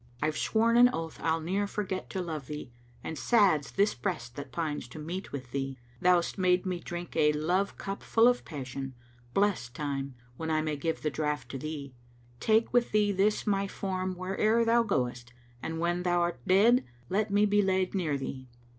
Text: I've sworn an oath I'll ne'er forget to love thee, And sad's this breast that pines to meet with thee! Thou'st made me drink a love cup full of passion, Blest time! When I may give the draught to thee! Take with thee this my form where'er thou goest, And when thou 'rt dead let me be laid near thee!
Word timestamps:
I've 0.19 0.35
sworn 0.35 0.77
an 0.77 0.89
oath 0.91 1.19
I'll 1.21 1.39
ne'er 1.41 1.67
forget 1.67 2.09
to 2.09 2.23
love 2.23 2.47
thee, 2.47 2.71
And 3.03 3.19
sad's 3.19 3.69
this 3.73 3.93
breast 3.93 4.35
that 4.35 4.51
pines 4.51 4.87
to 4.87 4.97
meet 4.97 5.31
with 5.31 5.51
thee! 5.51 5.77
Thou'st 6.01 6.39
made 6.39 6.65
me 6.65 6.79
drink 6.79 7.15
a 7.15 7.31
love 7.33 7.77
cup 7.77 8.01
full 8.01 8.27
of 8.27 8.43
passion, 8.43 8.95
Blest 9.35 9.75
time! 9.75 10.15
When 10.37 10.49
I 10.49 10.63
may 10.63 10.75
give 10.75 11.03
the 11.03 11.11
draught 11.11 11.49
to 11.49 11.59
thee! 11.59 11.93
Take 12.39 12.73
with 12.73 12.91
thee 12.91 13.11
this 13.11 13.45
my 13.45 13.67
form 13.67 14.15
where'er 14.15 14.65
thou 14.65 14.81
goest, 14.81 15.33
And 15.61 15.79
when 15.79 16.01
thou 16.01 16.23
'rt 16.23 16.47
dead 16.47 16.83
let 17.09 17.29
me 17.29 17.45
be 17.45 17.61
laid 17.61 17.93
near 17.93 18.17
thee! 18.17 18.47